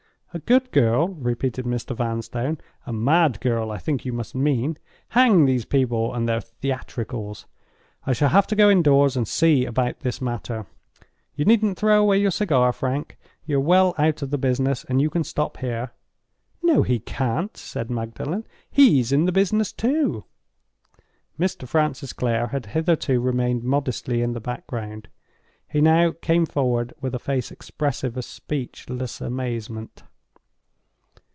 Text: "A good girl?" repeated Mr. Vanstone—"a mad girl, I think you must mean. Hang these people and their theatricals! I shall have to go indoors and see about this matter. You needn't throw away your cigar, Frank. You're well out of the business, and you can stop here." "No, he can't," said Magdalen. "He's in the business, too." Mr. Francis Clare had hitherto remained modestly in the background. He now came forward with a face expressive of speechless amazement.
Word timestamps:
"A 0.33 0.39
good 0.39 0.71
girl?" 0.71 1.09
repeated 1.09 1.65
Mr. 1.65 1.93
Vanstone—"a 1.93 2.93
mad 2.93 3.41
girl, 3.41 3.69
I 3.69 3.77
think 3.77 4.05
you 4.05 4.13
must 4.13 4.33
mean. 4.33 4.77
Hang 5.09 5.43
these 5.43 5.65
people 5.65 6.13
and 6.13 6.25
their 6.25 6.39
theatricals! 6.39 7.47
I 8.07 8.13
shall 8.13 8.29
have 8.29 8.47
to 8.47 8.55
go 8.55 8.69
indoors 8.69 9.17
and 9.17 9.27
see 9.27 9.65
about 9.65 9.99
this 9.99 10.21
matter. 10.21 10.67
You 11.35 11.43
needn't 11.43 11.77
throw 11.77 12.01
away 12.01 12.17
your 12.17 12.31
cigar, 12.31 12.71
Frank. 12.71 13.17
You're 13.45 13.59
well 13.59 13.93
out 13.97 14.21
of 14.21 14.29
the 14.29 14.37
business, 14.37 14.85
and 14.85 15.01
you 15.01 15.09
can 15.09 15.25
stop 15.25 15.57
here." 15.57 15.91
"No, 16.63 16.81
he 16.81 16.99
can't," 16.99 17.57
said 17.57 17.91
Magdalen. 17.91 18.47
"He's 18.71 19.11
in 19.11 19.25
the 19.25 19.33
business, 19.33 19.73
too." 19.73 20.23
Mr. 21.37 21.67
Francis 21.67 22.13
Clare 22.13 22.47
had 22.47 22.67
hitherto 22.67 23.19
remained 23.19 23.65
modestly 23.65 24.21
in 24.21 24.31
the 24.31 24.39
background. 24.39 25.09
He 25.67 25.81
now 25.81 26.13
came 26.13 26.45
forward 26.45 26.93
with 27.01 27.13
a 27.13 27.19
face 27.19 27.51
expressive 27.51 28.15
of 28.15 28.23
speechless 28.23 29.19
amazement. 29.19 30.03